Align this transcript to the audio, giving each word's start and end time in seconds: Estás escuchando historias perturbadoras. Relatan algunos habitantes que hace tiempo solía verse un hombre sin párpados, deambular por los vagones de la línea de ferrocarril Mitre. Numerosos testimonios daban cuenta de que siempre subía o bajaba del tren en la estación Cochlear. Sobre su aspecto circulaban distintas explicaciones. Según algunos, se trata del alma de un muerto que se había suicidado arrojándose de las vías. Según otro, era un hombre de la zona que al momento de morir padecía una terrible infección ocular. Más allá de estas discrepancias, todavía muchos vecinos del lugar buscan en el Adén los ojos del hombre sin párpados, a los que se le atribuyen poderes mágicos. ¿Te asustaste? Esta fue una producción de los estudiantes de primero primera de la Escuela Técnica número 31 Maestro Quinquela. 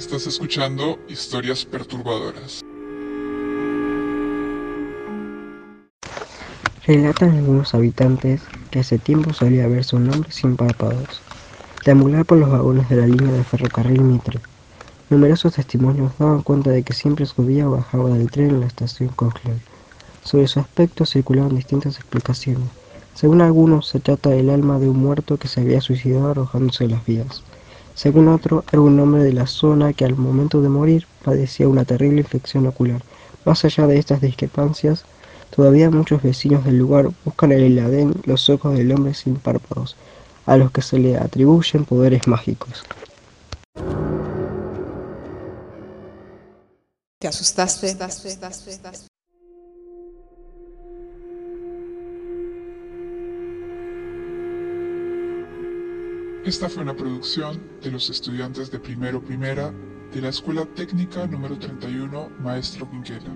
Estás 0.00 0.26
escuchando 0.26 0.98
historias 1.10 1.66
perturbadoras. 1.66 2.62
Relatan 6.86 7.36
algunos 7.36 7.74
habitantes 7.74 8.40
que 8.70 8.78
hace 8.78 8.96
tiempo 8.96 9.34
solía 9.34 9.68
verse 9.68 9.96
un 9.96 10.08
hombre 10.10 10.32
sin 10.32 10.56
párpados, 10.56 11.20
deambular 11.84 12.24
por 12.24 12.38
los 12.38 12.50
vagones 12.50 12.88
de 12.88 12.96
la 12.96 13.06
línea 13.06 13.30
de 13.30 13.44
ferrocarril 13.44 14.00
Mitre. 14.00 14.40
Numerosos 15.10 15.52
testimonios 15.52 16.12
daban 16.18 16.40
cuenta 16.40 16.70
de 16.70 16.82
que 16.82 16.94
siempre 16.94 17.26
subía 17.26 17.68
o 17.68 17.72
bajaba 17.72 18.08
del 18.08 18.30
tren 18.30 18.48
en 18.48 18.60
la 18.60 18.68
estación 18.68 19.10
Cochlear. 19.10 19.58
Sobre 20.24 20.48
su 20.48 20.60
aspecto 20.60 21.04
circulaban 21.04 21.54
distintas 21.54 21.96
explicaciones. 21.96 22.70
Según 23.12 23.42
algunos, 23.42 23.88
se 23.88 24.00
trata 24.00 24.30
del 24.30 24.48
alma 24.48 24.78
de 24.78 24.88
un 24.88 24.96
muerto 24.96 25.36
que 25.36 25.48
se 25.48 25.60
había 25.60 25.82
suicidado 25.82 26.30
arrojándose 26.30 26.84
de 26.84 26.90
las 26.90 27.04
vías. 27.04 27.42
Según 28.00 28.28
otro, 28.28 28.64
era 28.72 28.80
un 28.80 28.98
hombre 28.98 29.22
de 29.22 29.34
la 29.34 29.46
zona 29.46 29.92
que 29.92 30.06
al 30.06 30.16
momento 30.16 30.62
de 30.62 30.70
morir 30.70 31.06
padecía 31.22 31.68
una 31.68 31.84
terrible 31.84 32.22
infección 32.22 32.66
ocular. 32.66 33.02
Más 33.44 33.62
allá 33.66 33.86
de 33.86 33.98
estas 33.98 34.22
discrepancias, 34.22 35.04
todavía 35.54 35.90
muchos 35.90 36.22
vecinos 36.22 36.64
del 36.64 36.78
lugar 36.78 37.10
buscan 37.26 37.52
en 37.52 37.60
el 37.60 37.78
Adén 37.78 38.14
los 38.24 38.48
ojos 38.48 38.74
del 38.74 38.90
hombre 38.92 39.12
sin 39.12 39.36
párpados, 39.36 39.96
a 40.46 40.56
los 40.56 40.70
que 40.70 40.80
se 40.80 40.98
le 40.98 41.18
atribuyen 41.18 41.84
poderes 41.84 42.26
mágicos. 42.26 42.84
¿Te 47.18 47.28
asustaste? 47.28 47.94
Esta 56.44 56.70
fue 56.70 56.82
una 56.82 56.96
producción 56.96 57.60
de 57.82 57.90
los 57.90 58.08
estudiantes 58.08 58.70
de 58.70 58.80
primero 58.80 59.22
primera 59.22 59.74
de 60.10 60.22
la 60.22 60.30
Escuela 60.30 60.64
Técnica 60.64 61.26
número 61.26 61.58
31 61.58 62.30
Maestro 62.40 62.90
Quinquela. 62.90 63.30